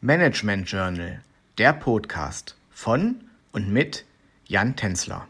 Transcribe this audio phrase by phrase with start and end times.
[0.00, 1.22] Management Journal,
[1.58, 3.16] der Podcast von
[3.50, 4.04] und mit
[4.46, 5.26] Jan Tenzler.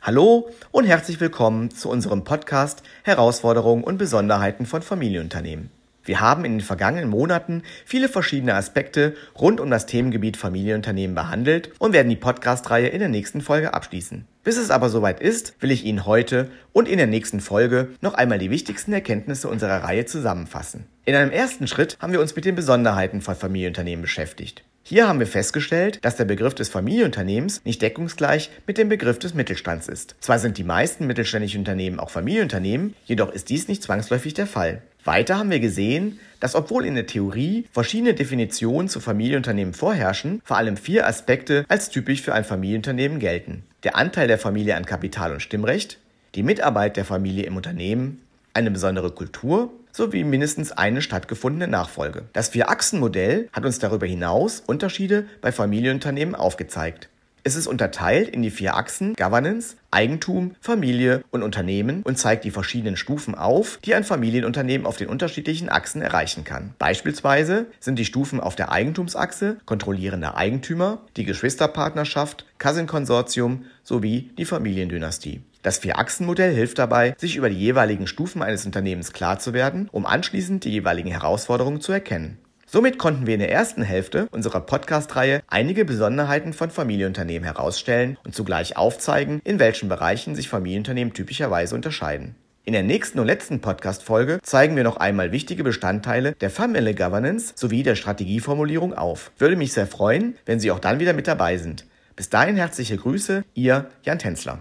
[0.00, 5.70] Hallo und herzlich willkommen zu unserem Podcast Herausforderungen und Besonderheiten von Familienunternehmen.
[6.04, 11.70] Wir haben in den vergangenen Monaten viele verschiedene Aspekte rund um das Themengebiet Familienunternehmen behandelt
[11.78, 14.26] und werden die Podcast-Reihe in der nächsten Folge abschließen.
[14.42, 18.14] Bis es aber soweit ist, will ich Ihnen heute und in der nächsten Folge noch
[18.14, 20.86] einmal die wichtigsten Erkenntnisse unserer Reihe zusammenfassen.
[21.04, 24.64] In einem ersten Schritt haben wir uns mit den Besonderheiten von Familienunternehmen beschäftigt.
[24.82, 29.34] Hier haben wir festgestellt, dass der Begriff des Familienunternehmens nicht deckungsgleich mit dem Begriff des
[29.34, 30.16] Mittelstands ist.
[30.20, 34.82] Zwar sind die meisten mittelständischen Unternehmen auch Familienunternehmen, jedoch ist dies nicht zwangsläufig der Fall.
[35.04, 40.56] Weiter haben wir gesehen, dass obwohl in der Theorie verschiedene Definitionen zu Familienunternehmen vorherrschen, vor
[40.56, 43.62] allem vier Aspekte als typisch für ein Familienunternehmen gelten.
[43.84, 45.98] Der Anteil der Familie an Kapital und Stimmrecht,
[46.34, 48.22] die Mitarbeit der Familie im Unternehmen,
[48.54, 52.24] eine besondere Kultur sowie mindestens eine stattgefundene Nachfolge.
[52.32, 57.09] Das Vier-Achsen-Modell hat uns darüber hinaus Unterschiede bei Familienunternehmen aufgezeigt.
[57.42, 62.50] Es ist unterteilt in die vier Achsen Governance, Eigentum, Familie und Unternehmen und zeigt die
[62.50, 66.74] verschiedenen Stufen auf, die ein Familienunternehmen auf den unterschiedlichen Achsen erreichen kann.
[66.78, 75.40] Beispielsweise sind die Stufen auf der Eigentumsachse kontrollierender Eigentümer, die Geschwisterpartnerschaft, Cousin-Konsortium sowie die Familiendynastie.
[75.62, 80.06] Das Vier-Achsen-Modell hilft dabei, sich über die jeweiligen Stufen eines Unternehmens klar zu werden, um
[80.06, 82.38] anschließend die jeweiligen Herausforderungen zu erkennen.
[82.72, 88.32] Somit konnten wir in der ersten Hälfte unserer Podcast-Reihe einige Besonderheiten von Familienunternehmen herausstellen und
[88.32, 92.36] zugleich aufzeigen, in welchen Bereichen sich Familienunternehmen typischerweise unterscheiden.
[92.62, 97.54] In der nächsten und letzten Podcast-Folge zeigen wir noch einmal wichtige Bestandteile der Family Governance
[97.56, 99.32] sowie der Strategieformulierung auf.
[99.36, 101.86] Würde mich sehr freuen, wenn Sie auch dann wieder mit dabei sind.
[102.14, 104.60] Bis dahin herzliche Grüße, Ihr Jan Tänzler.